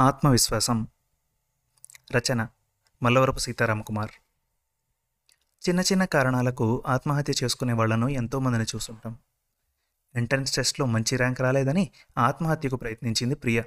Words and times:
ఆత్మవిశ్వాసం. 0.00 0.88
రచన 2.16 2.48
మల్లవరపు 3.02 3.38
సీతారామకుమార్. 3.38 4.10
చిన్న 5.68 5.80
చిన్న 5.80 6.04
కారణాలకు 6.04 6.82
ఆత్మహత్య 6.86 7.32
చేసుకునే 7.44 7.72
వాళ్ళను 7.72 8.08
ఎంతోమందిని 8.08 8.64
చూస్తుంటాం. 8.64 9.18
ఎంట్రన్స్ 10.14 10.54
టెస్ట్లో 10.54 10.86
మంచి 10.86 11.16
ర్యాంక్ 11.16 11.40
రాలేదని 11.40 11.90
ఆత్మహత్యకు 12.18 12.76
ప్రయత్నించింది 12.76 13.34
ప్రియ. 13.34 13.62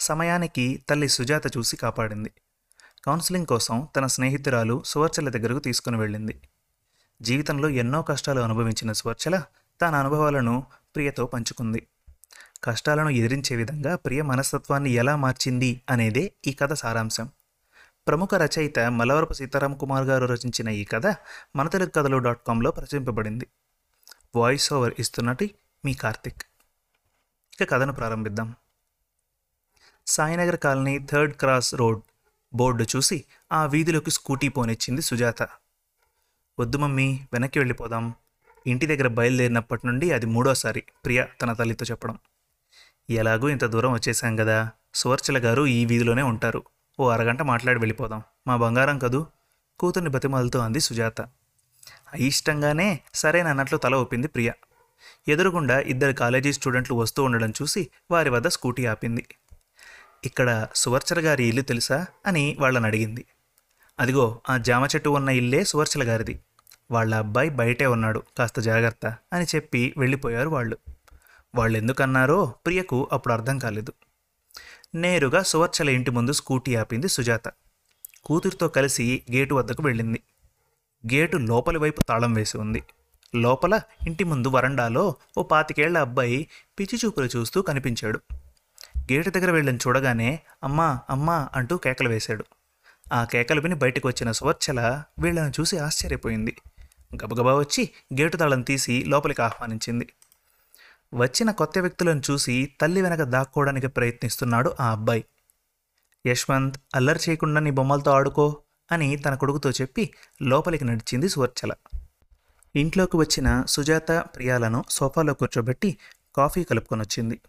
సమయానికి 0.00 0.82
తల్లి 0.88 1.08
సుజాత 1.08 1.56
చూసి 1.56 1.76
కాపాడింది. 1.76 2.32
కౌన్సిలింగ్ 3.04 3.46
కోసం 3.46 3.88
తన 3.96 4.06
స్నేహితురాలు 4.06 4.82
సువర్చల 4.86 5.28
దగ్గరకు 5.28 5.58
తీసుకుని 5.58 5.96
వెళ్ళింది. 5.96 6.40
జీవితంలో 7.22 7.68
ఎన్నో 7.68 8.02
కష్టాలు 8.02 8.40
అనుభవించిన 8.40 8.92
సువర్చల 8.92 9.42
తన 9.82 9.94
అనుభవాలను 9.94 10.66
ప్రియతో 10.94 11.26
పంచుకుంది. 11.26 11.86
కష్టాలను 12.64 13.08
ఎదిరించే 13.08 13.56
విధంగా 13.56 13.96
ప్రియ 13.96 14.22
మనస్తత్వాన్ని 14.22 14.90
ఎలా 14.90 15.16
మార్చింది 15.16 15.80
అనేదే 15.90 16.32
ఈ 16.46 16.52
కథ 16.52 16.72
సారాంశం. 16.72 17.28
ప్రముఖ 18.06 18.34
రచయిత 18.34 18.78
మలవరపు 18.78 19.32
సీతారాం 19.32 19.76
కుమార్ 19.76 20.04
గారు 20.04 20.24
రచించిన 20.26 20.68
ఈ 20.68 20.84
కథ 20.84 21.06
మన 21.56 21.68
తెలుగు 21.68 21.88
కథలు 21.88 22.18
డాట్ 22.18 22.40
కామ్లో 22.46 22.70
ప్రచురింపబడింది. 22.70 23.46
వాయిస్ 24.36 24.72
ఓవర్ 24.72 24.94
ఇస్తున్నటి 24.98 25.54
మీ 25.84 25.94
కార్తిక్. 25.94 26.42
ఇక 27.60 27.70
కథను 27.70 27.92
ప్రారంభిద్దాం. 27.92 28.54
Sainagar 30.06 30.56
colony 30.56 30.98
third 30.98 31.34
cross 31.34 31.74
road 31.74 32.02
board 32.54 32.86
చూసి 32.96 33.24
ఆ 33.52 33.64
వీధిలోకి 33.64 34.10
స్కూటీ 34.10 34.48
పోనిచ్చింది 34.48 35.02
సుజాత. 35.02 35.42
వద్దు 36.60 36.78
మమ్మీ 36.78 37.20
వెనక్కి 37.32 37.58
వెళ్ళిపోదాం. 37.58 38.14
ఇంటి 38.66 38.86
దగ్గర 38.86 39.08
బయలుదేరినప్పటి 39.08 39.86
నుండి 39.86 40.12
అది 40.12 40.26
మూడోసారి. 40.26 40.82
ప్రియ 41.04 41.24
తన 41.42 41.52
తల్లితో 41.52 41.86
చెప్పడం. 41.90 42.18
ఎలాగూ 43.10 43.48
ఇంత 43.48 43.64
దూరం 43.64 43.92
వచ్చేసాం 43.92 44.36
కదా 44.36 44.70
సువర్చల 44.94 45.38
గారు 45.38 45.66
ఈ 45.66 45.84
వీధిలోనే 45.84 46.22
ఉంటారు. 46.22 46.62
ఓ 47.00 47.08
అరగంట 47.08 47.42
మాట్లాడి 47.42 47.78
వెళ్ళిపోదాం. 47.78 48.22
మా 48.46 48.56
బంగారం 48.56 48.98
కదూ? 48.98 49.26
కూతుర్ని 49.78 50.10
బతిమాలతో 50.10 50.58
అంది 50.58 50.80
సుజాత. 50.80 51.20
అయిష్టంగానే 52.12 53.00
సరేనన్నట్లు 53.14 53.78
తల 53.78 53.94
ఒప్పింది 53.94 54.28
ప్రియ. 54.28 54.52
ఎదురుగుండా 55.28 55.80
ఇద్దరు 55.80 56.12
కాలేజీ 56.12 56.52
స్టూడెంట్లు 56.52 56.96
వస్తూ 56.96 57.24
ఉండడం 57.24 57.50
చూసి 57.50 57.90
వారి 58.10 58.30
వద్ద 58.30 58.48
స్కూటీ 58.48 58.86
ఆపింది. 58.86 59.26
ఇక్కడ 60.24 60.68
సువర్చల 60.74 61.26
గారి 61.26 61.44
ఇల్లు 61.44 61.62
తెలుసా? 61.62 62.06
అని 62.26 62.56
వాళ్ళని 62.60 62.86
అడిగింది. 62.86 63.24
అదిగో 64.00 64.40
ఆ 64.50 64.56
జామ 64.56 64.84
చెట్టు 64.84 65.08
ఉన్న 65.08 65.28
ఇల్లే 65.28 65.64
సువర్చల 65.64 66.08
గారిది. 66.08 66.40
వాళ్ళ 66.90 67.14
అబ్బాయి 67.14 67.50
బయటే 67.50 67.86
ఉన్నాడు. 67.86 68.22
కాస్త 68.38 68.60
జాగ్రత్త 68.60 69.16
అని 69.32 69.46
చెప్పి 69.54 69.94
వెళ్ళిపోయారు 69.96 70.48
వాళ్ళు. 70.48 70.78
వాళ్ళు 71.54 71.78
ఎందుకన్నారో 71.78 72.54
ప్రియకు 72.66 73.08
అప్పుడు 73.12 73.34
అర్థం 73.34 73.58
కాలేదు. 73.58 73.92
నేరుగా 74.94 75.42
సువర్చల 75.42 75.90
ఇంటి 75.90 76.10
ముందు 76.10 76.32
స్కూటీ 76.32 76.74
ఆపింది 76.74 77.08
సుజాత. 77.08 77.48
కూతురితో 78.24 78.68
కలిసి 78.68 79.22
గేటు 79.32 79.54
వద్దకు 79.54 79.82
వెళ్ళింది. 79.82 80.22
గేటు 81.14 81.36
లోపలి 81.36 81.78
వైపు 81.78 82.00
తాళం 82.00 82.34
వేసి 82.34 82.58
ఉంది. 82.58 82.82
లోపల 83.34 83.80
ఇంటి 84.06 84.24
ముందు 84.24 84.48
వరండాలో 84.48 85.14
ఓ 85.38 85.42
పాతికేళ్ళ 85.42 85.98
అబ్బాయి 85.98 86.48
పిచ్చి 86.78 86.98
చూపులు 87.04 87.28
చూస్తూ 87.36 87.62
కనిపించాడు. 87.62 88.20
గేటు 88.98 89.30
దగ్గర 89.30 89.50
వెళ్ళని 89.50 89.78
చూడగానే 89.78 90.40
అమ్మా 90.64 91.00
అమ్మా 91.10 91.48
అంటూ 91.54 91.76
కేకలు 91.76 92.08
వేశాడు. 92.08 92.44
ఆ 93.12 93.24
కేకలు 93.24 93.60
విని 93.60 93.74
బయటకు 93.74 94.08
వచ్చిన 94.08 94.32
సువర్చల 94.32 95.02
వీళ్ళని 95.18 95.52
చూసి 95.60 95.78
ఆశ్చర్యపోయింది. 95.78 96.56
గబగబా 97.24 97.54
వచ్చి 97.54 97.90
గేటు 98.20 98.36
తాళం 98.36 98.62
తీసి 98.62 99.04
లోపలికి 99.04 99.42
ఆహ్వానించింది. 99.42 100.08
వచ్చిన 101.14 101.50
కొత్త 101.50 101.78
వ్యక్తులను 101.78 102.22
చూసి 102.30 102.72
తల్లి 102.80 103.02
వెనక 103.02 103.22
దాక్కోవడానికి 103.22 103.86
ప్రయత్నిస్తున్నాడు 103.86 104.74
ఆ 104.80 104.92
అబ్బాయి. 104.92 105.24
యశ్వంత్ 106.26 106.76
అల్లరి 106.94 107.18
చేయకుండా 107.28 107.60
నీ 107.60 107.70
బొమ్మలతో 107.70 108.10
ఆడుకో 108.10 108.62
అని 108.92 109.16
తన 109.16 109.34
కొడుకుతో 109.34 109.70
చెప్పి 109.70 110.10
లోపలికి 110.42 110.84
నడిచింది 110.84 111.28
సువర్చల. 111.28 111.72
ఇంట్లోకి 112.76 113.16
వచ్చిన 113.16 113.64
సుజాత 113.68 114.12
ప్రియాలను 114.12 114.84
సోఫాలో 114.90 115.34
కూర్చోబెట్టి 115.34 115.98
కాఫీ 116.36 116.64
కలుపుకొని 116.64 117.02
వచ్చింది 117.02 117.40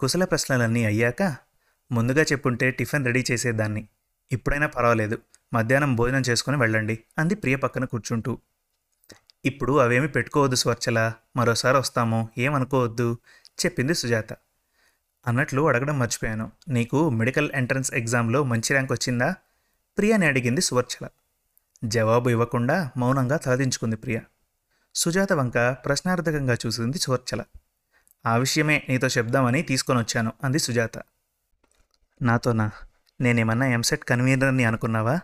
కుశల 0.00 0.24
ప్రశ్నలన్నీ 0.24 0.84
అయ్యాక 0.84 1.36
ముందుగా 1.92 2.22
చెప్పుంటే 2.22 2.70
టిఫిన్ 2.70 3.06
రెడీ 3.06 3.24
చేసేదాన్ని. 3.30 3.88
ఇప్పుడైనా 4.32 4.66
పర్వాలేదు. 4.66 5.18
మధ్యాహ్నం 5.54 5.96
భోజనం 5.96 6.22
చేసుకుని 6.28 6.56
వెళ్ళండి 6.56 6.98
అంది 7.18 7.34
ప్రియ 7.34 7.56
పక్కన 7.56 7.84
కూర్చుంటూ. 7.84 8.38
ఇప్పుడు 9.44 9.78
అవేమి 9.78 10.08
పెట్టుకోవద్దు 10.08 10.56
స్వర్చల? 10.56 11.12
మరోసారి 11.36 11.78
వస్తాము. 11.78 12.28
ఏమనుకోవద్దు? 12.38 13.18
చెప్పింది 13.64 13.94
సుజాత. 13.94 14.32
అన్నట్లు 15.26 15.68
అడగడం 15.68 15.98
మర్చిపోయాను. 15.98 16.52
నీకు 16.68 17.10
మెడికల్ 17.10 17.50
ఎంట్రన్స్ 17.54 17.94
ఎగ్జామ్లో 17.94 18.44
మంచి 18.44 18.68
ర్యాంక్ 18.70 18.92
వచ్చిందా? 18.92 19.34
ప్రియని 19.98 20.26
అడిగింది 20.26 20.60
సువర్చల. 20.60 21.08
జవాబు 21.84 22.28
ఇవ్వకుండా 22.28 22.90
మౌనంగా 22.96 23.36
తలదించుకుంది 23.36 23.96
ప్రియ. 23.96 24.20
సుజాత 24.94 25.32
వంక 25.32 25.58
ప్రశ్నార్థకంగా 25.58 26.56
చూసింది 26.66 26.98
సువర్చల. 26.98 27.42
ఆ 28.26 28.36
విషయమే 28.36 28.82
నీతో 28.88 29.06
చెప్దామని 29.06 29.62
తీసుకొని 29.62 29.98
వచ్చాను 29.98 30.32
అంది 30.44 30.58
సుజాత. 30.58 30.98
నాతోనా? 32.22 32.70
నేనేమన్నా 33.20 33.66
ఎంసెట్ 33.66 34.04
కన్వీనర్ని 34.04 34.64
అనుకున్నావా? 34.64 35.20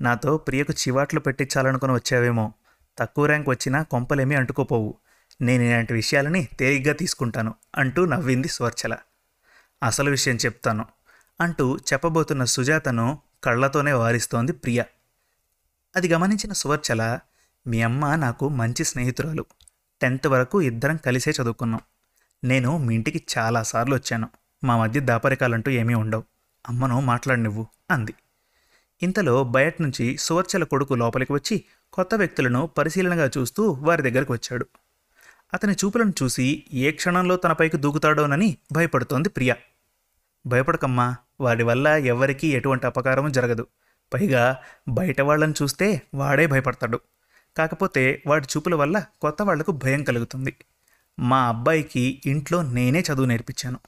నాతో 0.00 0.36
ప్రియకు 0.36 0.72
చివాట్లు 0.72 1.20
పెట్టించాలనుకుని 1.20 1.92
వచ్చావేమో. 1.92 2.52
తక్కువ 2.98 3.26
ర్యాంక్ 3.26 3.48
వచ్చినా 3.48 3.82
కొంపలేమీ 3.82 4.34
అంటుకోపోవు. 4.34 4.94
నేను 5.40 5.62
ఇలాంటి 5.62 5.92
విషయాలని 5.92 6.48
తేలిగ్గా 6.58 6.94
తీసుకుంటాను 6.94 7.54
అంటూ 7.76 8.04
నవ్వింది 8.04 8.48
స్వర్చల. 8.48 8.96
అసలు 9.82 10.10
విషయం 10.10 10.36
చెప్తాను 10.36 10.84
అంటూ 11.40 11.76
చెప్పబోతున్న 11.76 12.44
సుజాతను 12.44 13.18
కళ్ళతోనే 13.44 13.92
వారిస్తోంది 13.92 14.52
ప్రియ. 14.52 14.82
అది 15.96 16.08
గమనించిన 16.08 16.52
సువర్చల 16.52 17.18
మీ 17.66 17.82
అమ్మ 17.82 18.14
నాకు 18.14 18.48
మంచి 18.48 18.84
స్నేహితురాలు. 18.84 19.44
టెన్త్ 20.00 20.26
వరకు 20.26 20.62
ఇద్దరం 20.62 20.96
కలిసే 20.96 21.30
చదువుకున్నాం. 21.30 21.80
నేను 22.44 22.78
మీ 22.78 22.94
ఇంటికి 22.94 23.24
చాలాసార్లు 23.38 23.94
వచ్చాను. 23.94 24.28
మా 24.64 24.76
మధ్య 24.76 25.00
దాపరికాలంటూ 25.00 25.70
ఏమీ 25.70 25.94
ఉండవు. 25.94 26.24
అమ్మను 26.68 27.00
మాట్లాడినివ్వు 27.00 27.66
అంది. 27.90 28.14
ఇంతలో 29.02 29.44
బయట 29.44 29.82
నుంచి 29.82 30.16
సువర్చల 30.16 30.64
కొడుకు 30.64 30.94
లోపలికి 30.94 31.32
వచ్చి 31.32 31.64
కొత్త 31.94 32.14
వ్యక్తులను 32.14 32.66
పరిశీలనగా 32.66 33.30
చూస్తూ 33.38 33.70
వారి 33.70 34.02
దగ్గరకు 34.02 34.32
వచ్చాడు. 34.32 34.66
అతని 35.54 35.72
చూపులను 35.72 36.12
చూసి 36.22 36.64
ఏ 36.72 36.90
క్షణంలో 36.90 37.36
తనపైకి 37.36 37.76
దూకుతాడోనని 37.76 38.56
భయపడుతోంది 38.72 39.28
ప్రియ. 39.28 39.54
భయపడకమ్మా 40.46 41.16
వాడి 41.40 41.64
వల్ల 41.64 41.88
ఎవ్వరికీ 41.88 42.48
ఎటువంటి 42.48 42.86
అపకారం 42.86 43.32
జరగదు. 43.32 43.66
పైగా 44.14 44.56
బయట 44.88 45.20
వాళ్ళని 45.20 45.54
చూస్తే 45.62 46.02
వాడే 46.14 46.46
భయపడతాడు. 46.46 47.00
కాకపోతే 47.56 48.22
వాడి 48.26 48.46
చూపుల 48.56 48.74
వల్ల 48.74 49.04
కొత్త 49.20 49.42
వాళ్ళకు 49.42 49.72
భయం 49.72 50.04
కలుగుతుంది. 50.04 50.56
మా 51.18 51.48
అబ్బాయికి 51.48 52.22
ఇంట్లో 52.26 52.62
నేనే 52.62 53.00
చదువు 53.00 53.26
నేర్పించాను. 53.26 53.80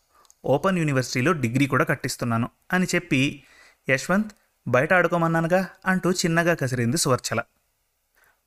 ఓపెన్ 0.44 0.78
యూనివర్సిటీలో 0.78 1.32
డిగ్రీ 1.32 1.66
కూడా 1.66 1.84
కట్టిస్తున్నాను 1.84 2.48
అని 2.72 2.86
చెప్పి 2.94 3.42
యశ్వంత్ 3.90 4.32
బయట 4.68 4.92
ఆడుకోమన్నానుగా 4.92 5.68
అంటూ 5.86 6.12
చిన్నగా 6.12 6.54
కసిరింది 6.54 6.96
సువర్చల. 6.96 7.42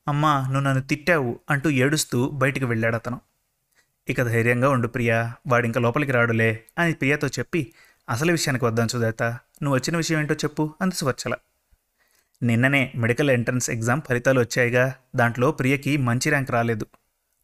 అమ్మా 0.10 0.34
నువ్వు 0.42 0.60
నన్ను 0.60 0.82
తిట్టావు 0.82 1.40
అంటూ 1.50 1.70
ఏడుస్తూ 1.70 2.30
బయటికి 2.30 2.66
వెళ్ళాడు 2.66 2.96
అతను 2.96 3.22
ఇక 4.10 4.22
ధైర్యంగా 4.22 4.70
ఉండు 4.70 4.88
ప్రియా 4.88 5.34
వాడింక 5.48 5.78
లోపలికి 5.78 6.12
రాడులే 6.12 6.64
అని 6.78 6.94
ప్రియతో 6.94 7.28
చెప్పి 7.28 7.74
అసలు 8.10 8.32
విషయానికి 8.32 8.66
వద్దాం 8.66 8.88
సుజాత 8.88 9.24
నువ్వు 9.64 9.74
వచ్చిన 9.74 9.98
విషయం 9.98 10.20
ఏంటో 10.20 10.34
చెప్పు 10.34 10.74
అంది 10.82 10.96
సువర్చల 10.96 11.34
నిన్ననే 12.44 12.92
మెడికల్ 12.96 13.30
ఎంట్రన్స్ 13.30 13.70
ఎగ్జామ్ 13.70 14.02
ఫలితాలు 14.02 14.40
వచ్చాయిగా 14.40 14.96
దాంట్లో 15.16 15.52
ప్రియకి 15.52 15.98
మంచి 15.98 16.30
ర్యాంక్ 16.30 16.52
రాలేదు. 16.52 16.86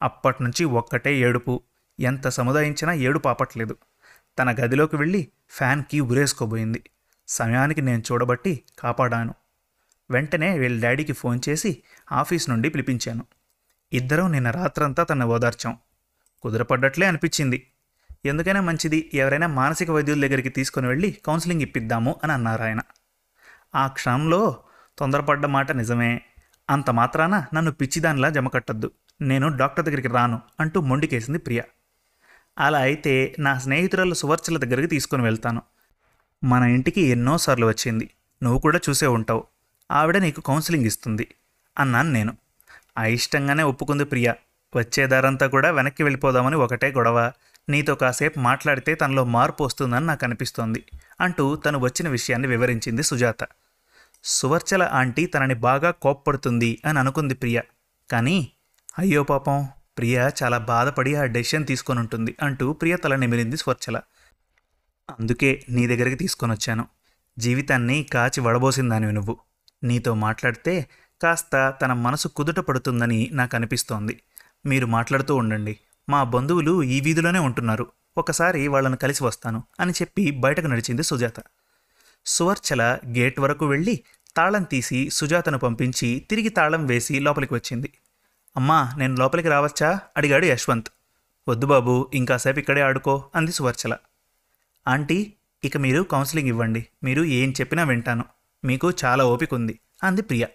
అప్పటి 0.02 0.44
నుంచి 0.44 0.66
ఒక్కటే 0.66 1.18
ఏడుపు 1.18 1.62
ఎంత 2.00 2.28
సముదాయించినా 2.28 2.94
ఏడుపు 2.94 3.28
ఆపట్లేదు. 3.28 3.76
తన 4.40 4.52
గదిలోకి 4.52 4.96
వెళ్ళి 4.96 5.28
ఫ్యాన్కి 5.50 6.00
ఉరేసుకోబోయింది. 6.00 6.84
సమయానికి 7.28 7.82
నేను 7.82 8.04
చూడబట్టి 8.12 8.62
కాపాడాను. 8.80 9.34
వెంటనే 10.12 10.60
వీళ్ళ 10.60 10.84
డాడీకి 10.84 11.14
ఫోన్ 11.14 11.40
చేసి 11.50 11.84
ఆఫీస్ 12.12 12.50
నుండి 12.50 12.70
పిలిపించాను. 12.70 13.26
ఇద్దరం 13.94 14.32
నిన్న 14.32 14.52
రాత్రంతా 14.52 15.04
తన 15.04 15.24
ఓదార్చాం. 15.24 15.78
కుదరపడ్డట్లే 16.42 17.08
అనిపించింది. 17.08 17.68
ఎందుకైనా 18.26 18.62
మంచిది 18.62 19.12
ఎవరైనా 19.14 19.48
మానసిక 19.48 19.92
వైద్యుల 19.92 20.22
దగ్గరికి 20.22 20.50
తీసుకుని 20.50 20.88
వెళ్ళి 20.88 21.18
కౌన్సిలింగ్ 21.26 21.62
ఇప్పిద్దాము 21.62 22.20
అని 22.24 22.32
అన్నారు 22.32 22.64
ఆయన. 22.64 22.80
ఆ 23.76 23.88
క్షణంలో 23.88 24.64
తొందరపడ్డ 24.98 25.46
మాట 25.46 25.72
నిజమే. 25.72 26.22
అంత 26.70 26.90
మాత్రాన 26.90 27.46
నన్ను 27.54 27.72
పిచ్చిదానిలా 27.72 28.30
జమకట్టద్దు 28.30 28.92
నేను 29.22 29.58
డాక్టర్ 29.58 29.86
దగ్గరికి 29.86 30.08
రాను 30.08 30.42
అంటూ 30.60 30.82
మొండికేసింది 30.82 31.40
ప్రియ. 31.40 31.62
అలా 32.60 32.80
అయితే 32.80 33.36
నా 33.40 33.60
స్నేహితురాలు 33.60 34.14
సువర్చల 34.14 34.58
దగ్గరికి 34.58 34.88
తీసుకుని 34.88 35.24
వెళ్తాను. 35.24 35.62
మన 36.44 36.64
ఇంటికి 36.64 37.02
ఎన్నోసార్లు 37.02 37.66
వచ్చింది. 37.66 38.10
నువ్వు 38.44 38.60
కూడా 38.60 38.80
చూసే 38.90 39.08
ఉంటావు. 39.08 39.44
ఆవిడ 39.92 40.18
నీకు 40.18 40.42
కౌన్సిలింగ్ 40.42 40.86
ఇస్తుంది 40.86 41.36
అన్నాను 41.80 42.12
నేను. 42.12 42.38
అయిష్టంగానే 42.98 43.64
ఒప్పుకుంది 43.64 44.06
ప్రియ. 44.06 44.34
వచ్చేదారంతా 44.76 45.48
కూడా 45.48 45.72
వెనక్కి 45.72 46.04
వెళ్ళిపోదామని 46.04 46.56
ఒకటే 46.56 46.92
గొడవ. 46.92 47.32
నీతో 47.70 47.96
కాసేపు 47.96 48.40
మాట్లాడితే 48.40 48.96
తనలో 48.96 49.24
మార్పు 49.24 49.64
వస్తుందని 49.64 50.06
నాకు 50.06 50.26
అనిపిస్తోంది 50.26 50.86
అంటూ 51.22 51.56
తను 51.56 51.80
వచ్చిన 51.80 52.10
విషయాన్ని 52.10 52.48
వివరించింది 52.48 53.04
సుజాత. 53.04 53.48
సువర్చల 54.24 54.84
ఆంటీ 54.84 55.26
తనని 55.26 55.54
బాగా 55.54 55.92
కోప్పడుతుంది 55.92 56.82
అని 56.86 57.00
అనుకుంది 57.00 57.34
ప్రియ. 57.34 57.62
కానీ 58.12 58.52
అయ్యో 59.00 59.24
పాపం 59.24 59.68
ప్రియ 59.98 60.30
చాలా 60.44 60.58
బాధపడి 60.58 61.16
ఆ 61.16 61.24
డెసిషన్ 61.24 61.68
తీసుకొని 61.68 62.00
ఉంటుంది 62.00 62.36
అంటూ 62.42 62.74
ప్రియ 62.74 62.98
తల 62.98 63.16
నిమిరింది 63.16 63.58
స్వర్చల. 63.58 63.98
అందుకే 65.20 65.66
నీ 65.70 65.88
దగ్గరికి 65.88 66.16
తీసుకొని 66.16 66.52
వచ్చాను. 66.54 66.88
జీవితాన్ని 67.40 68.04
కాచి 68.04 68.42
వడబోసిందానివి 68.42 69.14
నువ్వు. 69.14 69.45
నీతో 69.86 70.14
మాట్లాడితే 70.14 70.90
కాస్త 71.22 71.74
తన 71.82 71.94
మనసు 71.94 72.28
కుదుట 72.28 72.60
పడుతుందని 72.60 73.30
నాకు 73.32 73.56
అనిపిస్తోంది 73.56 74.22
మీరు 74.66 74.86
మాట్లాడుతూ 74.86 75.36
ఉండండి. 75.36 75.80
మా 76.10 76.24
బంధువులు 76.24 76.84
ఈ 76.84 77.02
వీధిలోనే 77.02 77.40
ఉంటున్నారు. 77.40 77.92
ఒకసారి 78.18 78.68
వాళ్ళను 78.68 78.98
కలిసి 78.98 79.24
వస్తాను 79.24 79.64
అని 79.80 79.92
చెప్పి 79.92 80.32
బయటకు 80.32 80.68
నడిచింది 80.68 81.04
సుజాత. 81.04 81.34
సువర్చల 82.26 83.00
గేట్ 83.08 83.40
వరకు 83.40 83.66
వెళ్ళి 83.66 84.04
తాళం 84.38 84.64
తీసి 84.64 85.10
సుజాతను 85.10 85.58
పంపించి 85.58 86.26
తిరిగి 86.30 86.50
తాళం 86.50 86.86
వేసి 86.86 87.20
లోపలికి 87.20 87.54
వచ్చింది. 87.54 87.94
అమ్మా 88.58 88.94
నేను 88.98 89.16
లోపలికి 89.16 89.50
రావచ్చా? 89.50 90.00
అడిగాడు 90.18 90.46
యశ్వంత్. 90.46 90.88
వద్దు 91.50 91.66
బాబు 91.66 92.12
ఇంకాసేపు 92.14 92.60
ఇక్కడే 92.60 92.82
ఆడుకో 92.82 93.24
అంది 93.36 93.52
సువర్చల. 93.52 93.98
ఆంటీ 94.88 95.34
ఇక 95.64 95.78
మీరు 95.78 96.04
కౌన్సిలింగ్ 96.04 96.50
ఇవ్వండి. 96.50 96.86
మీరు 97.04 97.24
ఏం 97.24 97.52
చెప్పినా 97.52 97.84
వింటాను. 97.84 98.26
మీకు 98.66 98.92
చాలా 99.06 99.26
ఓపిక 99.26 99.54
ఉంది 99.54 99.80
అంది 100.04 100.22
ప్రియ. 100.22 100.46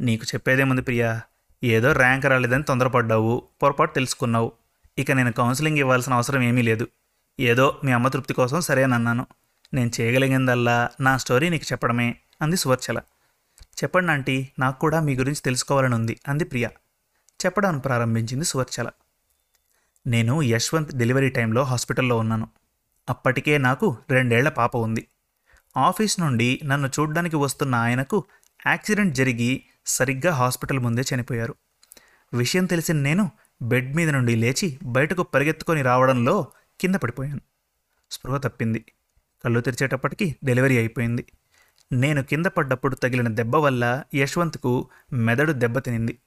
నీకు 0.00 0.24
చెప్పేదేముంది 0.24 0.82
ప్రియా 0.82 1.22
ఏదో 1.64 1.92
ర్యాంక్ 1.92 2.26
రాలేదని 2.26 2.62
తొందరపడ్డావు 2.62 3.48
పొరపాటు 3.62 3.94
తెలుసుకున్నావు. 3.94 4.52
ఇక 4.98 5.12
నేను 5.12 5.32
కౌన్సిలింగ్ 5.32 5.78
ఇవ్వాల్సిన 5.78 6.14
అవసరం 6.14 6.42
ఏమీ 6.42 6.62
లేదు. 6.62 6.86
ఏదో 7.40 7.80
మీ 7.84 7.92
అమ్మ 7.92 8.08
తృప్తి 8.08 8.34
కోసం 8.34 8.60
సరేనన్నాను 8.60 9.26
నేను 9.74 9.90
చేయగలిగిందల్లా 10.00 10.90
నా 11.00 11.16
స్టోరీ 11.16 11.48
నీకు 11.48 11.66
చెప్పడమే 11.72 12.16
అంది 12.42 12.56
సువర్చల. 12.56 12.98
చెప్పండి 13.76 14.12
ఆంటీ 14.12 14.48
నాకు 14.58 14.78
కూడా 14.78 15.00
మీ 15.00 15.16
గురించి 15.16 15.40
తెలుసుకోవాలని 15.44 15.94
ఉంది 15.94 16.20
అంది 16.28 16.44
ప్రియ. 16.44 16.68
చెప్పడానికి 17.46 17.82
ప్రారంభించింది 17.82 18.44
సువర్చల. 18.44 18.90
నేను 20.06 20.42
యశ్వంత్ 20.42 20.96
డెలివరీ 20.96 21.28
టైంలో 21.28 21.62
హాస్పిటల్లో 21.62 22.18
ఉన్నాను. 22.18 22.48
అప్పటికే 23.08 23.58
నాకు 23.58 23.96
రెండేళ్ళ 24.10 24.48
పాప 24.48 24.76
ఉంది. 24.76 25.06
ఆఫీస్ 25.76 26.20
నుండి 26.20 26.60
నన్ను 26.64 26.88
చూడ్డానికి 26.88 27.36
వస్తున్న 27.36 27.74
ఆయనకు 27.74 28.24
యాక్సిడెంట్ 28.66 29.14
జరిగి 29.14 29.64
సరిగ్గా 29.86 30.32
హాస్పిటల్ 30.32 30.78
ముందే 30.78 31.02
చనిపోయారు. 31.14 31.54
విషయం 32.34 32.64
తెలిసిన 32.64 32.96
నేను 32.96 33.30
బెడ్ 33.62 33.96
మీద 33.96 34.10
నుండి 34.10 34.36
లేచి 34.36 34.78
బయటకు 34.82 35.22
పరిగెత్తుకొని 35.22 35.82
రావడంలో 35.82 36.46
కింద 36.80 36.94
పడిపోయాను. 36.94 37.40
స్పృహ 38.10 38.36
తప్పింది. 38.36 38.84
కళ్ళు 39.44 39.60
తెరిచేటప్పటికి 39.60 40.36
డెలివరీ 40.44 40.76
అయిపోయింది. 40.76 41.26
నేను 41.92 42.22
కింద 42.22 42.46
పడ్డప్పుడు 42.46 42.94
తగిలిన 42.94 43.28
దెబ్బ 43.28 43.56
వల్ల 43.56 44.02
యశ్వంత్కు 44.14 44.88
మెదడు 45.12 45.52
దెబ్బతినింది 45.52 46.18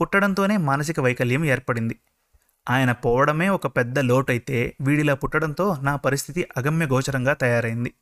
పుట్టడంతోనే 0.00 0.56
మానసిక 0.56 1.00
వైకల్యం 1.00 1.44
ఏర్పడింది. 1.44 1.96
ఆయన 2.70 2.92
పోవడమే 2.92 3.48
ఒక 3.48 3.66
పెద్ద 3.66 3.98
లోటైతే 3.98 4.76
వీడిలా 4.80 5.14
పుట్టడంతో 5.14 5.76
నా 5.82 5.96
పరిస్థితి 5.96 6.48
అగమ్య 6.56 6.86
గోచరంగా 6.86 7.32
తయారైంది. 7.32 7.94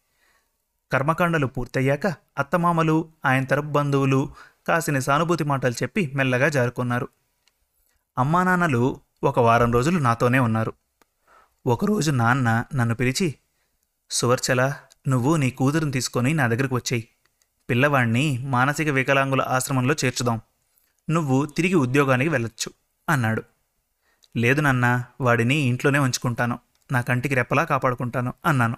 కర్మకాండలు 0.95 1.47
పూర్తయ్యాక 1.47 2.07
అత్తమామలు 2.39 3.09
ఆయన 3.25 3.45
తరపు 3.45 3.67
బంధువులు 3.67 4.29
కాసిన 4.69 4.99
సానుభూతి 4.99 5.45
మాటలు 5.45 5.73
చెప్పి 5.73 6.13
మెల్లగా 6.15 6.49
జారుకున్నారు. 6.49 7.09
అమ్మా 8.19 8.45
నాన్నలు 8.45 9.01
ఒక 9.25 9.39
వారం 9.39 9.73
రోజులు 9.73 9.99
నాతోనే 9.99 10.39
ఉన్నారు. 10.39 10.73
ఒకరోజు 11.67 12.11
నాన్న 12.11 12.65
నన్ను 12.75 12.95
పిలిచి 12.95 13.35
సువర్చల 14.11 14.75
నువ్వు 15.09 15.37
నీ 15.37 15.51
కూతురుని 15.51 15.93
తీసుకొని 15.93 16.35
నా 16.35 16.47
దగ్గరికి 16.47 16.75
వచ్చేయి. 16.75 17.09
పిల్లవాణ్ణి 17.71 18.39
మానసిక 18.39 18.89
వికలాంగుల 18.89 19.43
ఆశ్రమంలో 19.43 19.95
చేర్చుదాం. 20.05 20.41
నువ్వు 21.11 21.47
తిరిగి 21.47 21.75
ఉద్యోగానికి 21.75 22.31
వెళ్ళొచ్చు 22.31 22.73
అన్నాడు. 23.09 23.43
లేదు 24.37 24.61
నాన్న 24.61 25.05
వాడిని 25.21 25.55
ఇంట్లోనే 25.55 25.99
ఉంచుకుంటాను. 25.99 26.59
నా 26.93 27.01
కంటికి 27.01 27.35
రెప్పలా 27.35 27.65
కాపాడుకుంటాను 27.65 28.35
అన్నాను. 28.47 28.77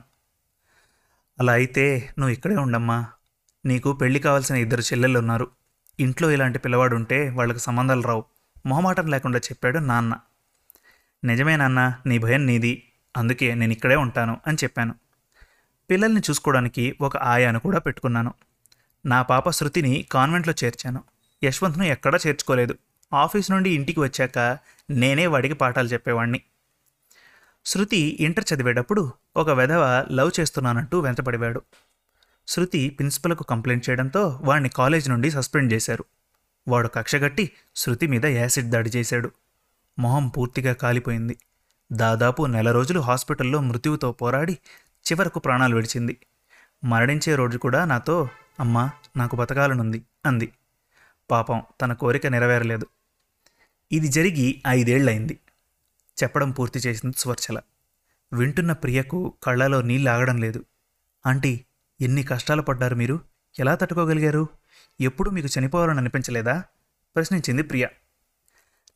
అలా 1.41 1.53
అయితే 1.53 2.13
నువ్వు 2.19 2.33
ఇక్కడే 2.33 2.57
ఉండమ్మా. 2.57 3.07
నీకు 3.67 3.93
పెళ్ళి 3.93 4.21
కావాల్సిన 4.21 4.57
ఇద్దరు 4.57 4.81
చెల్లెళ్ళు 4.81 5.19
ఉన్నారు. 5.19 5.51
ఇంట్లో 6.01 6.31
ఇలాంటి 6.31 6.59
పిల్లవాడు 6.59 6.97
ఉంటే 6.97 7.31
వాళ్ళకి 7.31 7.59
సంబంధాలు 7.59 8.03
రావు. 8.03 8.25
మొహమాటం 8.67 9.07
లేకుండా 9.07 9.39
చెప్పాడు 9.39 9.79
నాన్న. 9.79 10.17
నిజమే 11.25 11.57
నాన్న 11.57 11.95
నీ 12.07 12.19
భయం 12.19 12.47
నీది. 12.47 12.83
అందుకే 13.17 13.55
నేను 13.55 13.73
ఇక్కడే 13.73 13.97
ఉంటాను 13.97 14.41
అని 14.47 14.57
చెప్పాను. 14.65 14.95
పిల్లల్ని 15.91 16.21
చూసుకోవడానికి 16.31 16.97
ఒక 17.01 17.17
ఆయాను 17.17 17.61
కూడా 17.61 17.79
పెట్టుకున్నాను. 17.79 18.35
నా 19.07 19.23
పాప 19.23 19.51
శృతిని 19.51 20.07
కాన్వెంట్లో 20.13 20.55
చేర్చాను. 20.65 21.05
యశ్వంత్ను 21.45 21.85
ఎక్కడా 21.85 22.19
చేర్చుకోలేదు. 22.27 22.75
ఆఫీస్ 23.15 23.51
నుండి 23.51 23.71
ఇంటికి 23.71 24.01
వచ్చాక 24.01 24.59
నేనే 24.91 25.27
వాడికి 25.27 25.55
పాఠాలు 25.55 25.89
చెప్పేవాణ్ణి. 25.89 26.41
శృతి 27.65 28.17
ఇంటర్ 28.21 28.45
చదివేటప్పుడు 28.55 29.13
ఒక 29.37 29.51
వెధవ 29.51 30.07
లవ్ 30.13 30.31
చేస్తున్నానంటూ 30.41 31.01
వెంటపడివాడు. 31.01 31.63
శృతి 32.49 32.91
ప్రిన్సిపల్కు 32.91 33.45
కంప్లైంట్ 33.45 33.91
చేయడంతో 33.91 34.41
వాడిని 34.43 34.69
కాలేజ్ 34.69 35.11
నుండి 35.11 35.31
సస్పెండ్ 35.31 35.73
చేశారు. 35.73 36.05
వాడు 36.69 36.89
కక్షగట్టి 36.89 37.51
శృతి 37.77 38.07
మీద 38.07 38.27
యాసిడ్ 38.27 38.71
దాడి 38.71 38.91
చేశాడు. 38.91 39.31
మొహం 39.99 40.29
పూర్తిగా 40.29 40.73
కాలిపోయింది. 40.73 41.39
దాదాపు 41.93 42.43
నెల 42.43 42.73
రోజులు 42.73 43.01
హాస్పిటల్లో 43.01 43.61
మృత్యువుతో 43.61 44.13
పోరాడి 44.13 44.53
చివరకు 45.13 45.39
ప్రాణాలు 45.39 45.75
విడిచింది. 45.75 46.17
మరణించే 46.85 47.35
రోజు 47.35 47.59
కూడా 47.59 47.85
నాతో 47.85 48.29
అమ్మా 48.61 48.91
నాకు 49.17 49.37
బతకాలనుంది 49.37 50.03
అంది. 50.27 50.53
పాపం 51.31 51.63
తన 51.81 51.93
కోరిక 51.93 52.27
నెరవేరలేదు. 52.27 52.87
ఇది 53.93 54.09
జరిగి 54.09 54.63
ఐదేళ్ళయింది 54.69 55.41
చెప్పడం 56.23 56.51
పూర్తి 56.51 56.79
చేసింది 56.79 57.15
స్వర్చల. 57.19 57.61
వింటున్న 58.33 58.73
ప్రియకు 58.73 59.35
కళ్ళలో 59.43 59.83
నీళ్ళు 59.83 60.11
ఆగడం 60.11 60.39
లేదు. 60.39 60.65
ఆంటీ 61.27 61.61
ఎన్ని 62.01 62.23
కష్టాలు 62.23 62.63
పడ్డారు 62.63 62.95
మీరు? 62.95 63.21
ఎలా 63.61 63.75
తట్టుకోగలిగారు? 63.75 64.47
ఎప్పుడు 65.01 65.31
మీకు 65.31 65.49
చనిపోవాలని 65.59 65.99
అనిపించలేదా? 65.99 66.63
ప్రశ్నించింది 67.17 67.63
ప్రియ. 67.63 67.87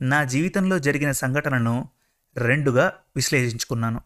నా 0.03 0.25
జీవితంలో 0.25 0.79
జరిగిన 0.79 1.13
సంఘటనను 1.13 1.89
రెండుగా 2.37 2.93
విశ్లేషించుకున్నాను. 3.17 4.01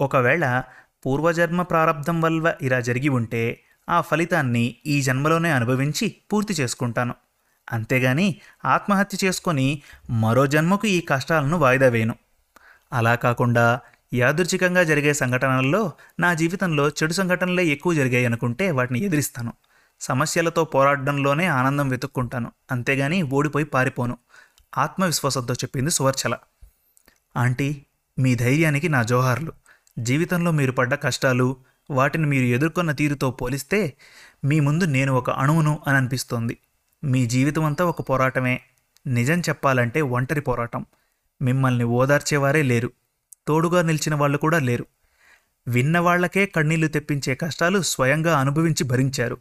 ఒకవేళ 0.00 0.62
పూర్వజన్మ 1.06 1.62
ప్రారంధం 1.62 2.20
వల్ల 2.20 2.54
ఇలా 2.62 2.80
జరిగి 2.80 3.08
ఉంటే 3.08 3.62
ఆ 3.88 4.00
ఫలితాన్ని 4.00 4.76
ఈ 4.86 5.02
జన్మలోనే 5.02 5.50
అనుభవించి 5.50 6.16
పూర్తి 6.32 6.54
చేసుకుంటాను. 6.54 7.14
అంతేగాని 7.72 8.40
ఆత్మహత్య 8.64 9.18
చేసుకొని 9.24 9.82
మరో 10.10 10.46
జన్మకు 10.46 10.86
ఈ 10.86 11.00
కష్టాలను 11.00 11.58
వాయిదా 11.58 11.88
వేయను. 11.88 12.14
అలా 12.92 13.14
కాకుండా 13.14 13.80
యాదృచ్ఛికంగా 14.14 14.82
జరిగే 14.82 15.14
సంఘటనల్లో 15.14 15.92
నా 16.20 16.34
జీవితంలో 16.34 16.88
చెడు 16.88 17.12
సంఘటనలే 17.12 17.64
ఎక్కువ 17.64 17.94
జరిగాయి 17.94 18.26
అనుకుంటే 18.26 18.70
వాటిని 18.70 19.00
ఎదిరిస్తాను. 19.00 19.52
సమస్యలతో 20.00 20.64
పోరాడడంలోనే 20.64 21.46
ఆనందం 21.46 21.88
వెతుక్కుంటాను. 21.88 22.52
అంతేగాని 22.70 23.22
ఓడిపోయి 23.22 23.64
పారిపోను. 23.64 24.18
ఆత్మవిశ్వాసంతో 24.78 25.54
చెప్పింది 25.54 25.90
సువర్చల. 25.90 26.36
ఆంటీ 27.36 27.82
మీ 28.18 28.34
ధైర్యానికి 28.34 28.88
నా 28.88 29.02
జోహార్లు. 29.02 29.52
జీవితంలో 29.98 30.50
మీరు 30.50 30.72
పడ్డ 30.72 30.94
కష్టాలు 30.94 31.56
వాటిని 31.90 32.26
మీరు 32.26 32.44
ఎదుర్కొన్న 32.44 32.92
తీరుతో 32.92 33.30
పోలిస్తే 33.30 33.92
మీ 34.44 34.60
ముందు 34.60 34.84
నేను 34.84 35.12
ఒక 35.12 35.30
అణువును 35.30 35.82
అని 35.86 35.96
అనిపిస్తోంది. 35.96 36.58
మీ 37.04 37.26
జీవితం 37.26 37.64
అంతా 37.64 37.84
ఒక 37.84 38.10
పోరాటమే. 38.10 38.60
నిజం 39.06 39.40
చెప్పాలంటే 39.40 40.00
ఒంటరి 40.00 40.40
పోరాటం. 40.40 40.86
మిమ్మల్ని 41.42 41.84
ఓదార్చేవారే 41.84 42.62
లేరు. 42.62 42.92
తోడుగా 43.48 43.82
నిలిచిన 43.82 44.14
వాళ్ళు 44.14 44.38
కూడా 44.38 44.58
లేరు. 44.58 44.86
విన్నవాళ్ళకే 45.68 46.46
కన్నీళ్ళు 46.46 46.88
తెప్పించే 46.88 47.34
కష్టాలు 47.34 47.82
స్వయంగా 47.82 48.38
అనుభవించి 48.38 48.84
భరించారు. 48.84 49.38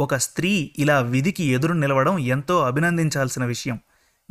ఒక 0.00 0.14
స్త్రీ 0.14 0.74
ఇలా 0.78 1.00
విధికి 1.00 1.44
ఎదురు 1.44 1.72
నిలవడం 1.72 2.18
ఎంతో 2.18 2.62
అభినందించాల్సిన 2.62 3.44
విషయం. 3.44 3.80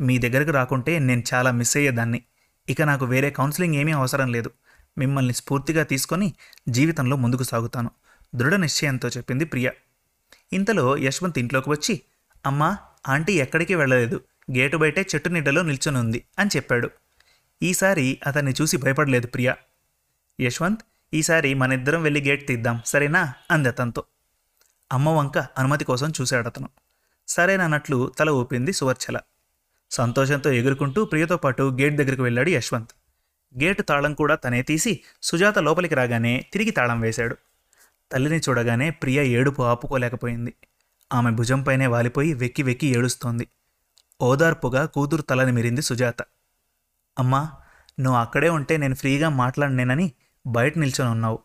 మీ 0.00 0.18
దగ్గరకు 0.18 0.50
రాకుంటే 0.50 0.98
నేను 0.98 1.22
చాలా 1.34 1.50
మిస్ 1.50 1.76
అయ్యేదాన్ని. 1.76 2.22
ఇక 2.68 2.82
నాకు 2.82 3.04
వేరే 3.04 3.30
కౌన్సిలింగ్ 3.30 3.74
ఏమీ 3.74 3.92
అవసరం 3.92 4.32
లేదు. 4.32 4.50
మిమ్మల్ని 4.98 5.34
స్ఫూర్తిగా 5.34 5.82
తీసుకొని 5.82 6.34
జీవితంలో 6.68 7.16
ముందుకు 7.16 7.42
సాగుతాను. 7.42 7.90
దృఢ 8.34 8.54
నిశ్చయంతో 8.54 9.08
చెప్పింది 9.08 9.44
ప్రియ. 9.44 9.70
ఇంతలో 10.52 10.96
యశ్వంత్ 10.96 11.38
ఇంట్లోకి 11.38 11.70
వచ్చి 11.70 12.00
అమ్మా 12.46 12.76
ఆంటీ 13.08 13.32
ఎక్కడికి 13.32 13.74
వెళ్ళలేదు. 13.74 14.20
గేటు 14.56 14.76
బయటే 14.76 15.06
చెట్టు 15.14 15.28
నీడలో 15.28 15.62
నిల్చొని 15.62 15.98
ఉంది 15.98 16.24
అని 16.38 16.50
చెప్పాడు. 16.56 16.90
ఈసారి 17.62 18.20
అతన్ని 18.26 18.54
చూసి 18.62 18.76
భయపడలేదు 18.76 19.26
ప్రియ. 19.26 19.52
యశ్వంత్ 20.40 20.80
ఈసారి 21.14 21.54
మన 21.54 21.72
ఇద్దరం 21.72 22.02
వెళ్ళి 22.02 22.28
గేట్ 22.28 22.48
తీద్దాం 22.48 22.80
సరేనా? 22.86 23.34
అంది 23.50 23.68
అతనితో. 23.68 24.04
అమ్మ 24.92 25.08
వంక 25.08 25.38
అనుమతి 25.38 25.84
కోసం 25.84 26.12
చూశాడు 26.20 26.46
అతను 26.46 26.68
సరేనన్నట్లు 27.28 28.12
తల 28.18 28.30
ఊపింది 28.30 28.72
సువర్చల. 28.72 29.18
సంతోషంతో 29.90 30.52
ఎగురుకుంటూ 30.52 31.04
ప్రియతో 31.04 31.36
పాటు 31.36 31.76
గేట్ 31.80 31.96
దగ్గరికి 31.96 32.22
వెళ్ళాడు 32.22 32.50
యశ్వంత్. 32.50 32.90
గేటు 33.62 33.82
తాళం 33.82 34.14
కూడా 34.14 34.34
తనే 34.34 34.62
తీసి 34.62 35.00
సుజాత 35.22 35.58
లోపలికి 35.58 35.94
రాగానే 35.94 36.46
తిరిగి 36.52 36.70
తాళం 36.70 37.00
వేశాడు. 37.00 37.36
తల్లిని 38.12 38.38
చూడగానే 38.38 38.90
ప్రియ 38.90 39.24
ఏడుపు 39.24 39.62
ఆపుకోలేకపోయింది. 39.62 40.54
ఆమె 41.12 41.30
భుజంపైనే 41.30 41.86
వాలిపోయి 41.86 42.34
వెక్కి 42.34 42.62
వెక్కి 42.62 42.86
ఏడుస్తోంది. 42.86 43.48
ఓదార్పుగా 44.22 44.86
కూతురు 44.86 45.22
తలని 45.22 45.52
మిరింది 45.52 45.82
సుజాత. 45.82 46.16
అమ్మా 47.18 47.52
నువ్వు 48.00 48.20
అక్కడే 48.20 48.48
ఉంటే 48.48 48.76
నేను 48.76 48.94
ఫ్రీగా 48.94 49.28
మాట్లాడినేనని 49.28 50.12
బయట 50.46 50.78
నిల్చొని 50.78 51.10
ఉన్నావు. 51.10 51.38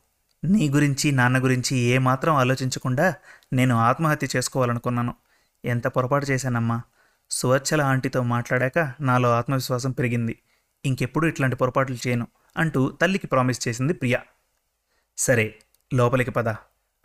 నీ 0.43 0.69
గురించి 0.69 1.11
నాన్న 1.11 1.43
గురించి 1.43 1.77
ఏమాత్రం 1.77 2.35
ఆలోచించకుండా 2.35 3.15
నేను 3.53 3.75
ఆత్మహత్య 3.75 4.27
చేసుకోవాలనుకున్నాను. 4.35 5.13
ఎంత 5.65 5.87
పొరపాటు 5.87 6.25
చేశానమ్మా. 6.25 6.81
సువచ్చల 7.31 7.81
ఆంటీతో 7.81 8.23
మాట్లాడాక 8.23 8.93
నాలో 9.01 9.31
ఆత్మవిశ్వాసం 9.31 9.91
పెరిగింది. 9.91 10.39
ఇంకెప్పుడు 10.85 11.27
ఇట్లాంటి 11.27 11.55
పొరపాట్లు 11.55 11.97
చేయను 12.07 12.27
అంటూ 12.57 12.89
తల్లికి 12.89 13.27
ప్రామిస్ 13.27 13.67
చేసింది 13.67 13.93
ప్రియా. 13.93 14.21
సరే 15.17 15.55
లోపలికి 15.93 16.31
పద. 16.31 16.49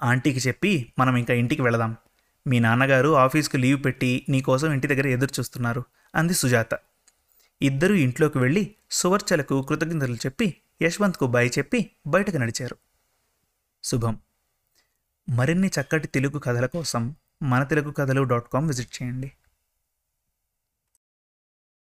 ఆంటీకి 0.02 0.48
చెప్పి 0.48 0.92
మనం 0.98 1.16
ఇంకా 1.16 1.34
ఇంటికి 1.34 1.62
వెళదాం. 1.62 1.96
మీ 2.46 2.58
నాన్నగారు 2.58 3.16
ఆఫీస్కి 3.16 3.58
లీవ్ 3.58 3.84
పెట్టి 3.84 4.26
నీకోసం 4.28 4.72
ఇంటి 4.72 4.86
దగ్గర 4.86 5.06
ఎదురు 5.06 5.40
చూస్తున్నారు 5.40 5.84
అంది 6.14 6.34
సుజాత. 6.34 6.74
ఇద్దరూ 7.62 7.94
ఇంట్లోకి 7.94 8.38
వెళ్ళి 8.38 8.74
సువర్చలకు 8.90 9.62
కృతజ్ఞతలు 9.62 10.14
చెప్పి 10.14 10.56
యశ్వంత్కు 10.82 11.26
బాయ్ 11.26 11.50
చెప్పి 11.58 11.90
బయటకు 12.06 12.36
నడిచారు. 12.36 12.76
శుభం. 13.84 14.18
మరిన్ని 15.28 15.68
చక్కటి 15.68 16.08
తెలుగు 16.08 16.38
కథల 16.38 16.66
కోసం 16.66 17.16
మన 17.42 17.62
తెలుగు 17.62 17.90
కథలు 17.90 18.22
డాట్ 18.22 18.48
కామ్ 18.52 18.66
విజిట్ 18.66 19.02
చేయండి. 19.02 19.32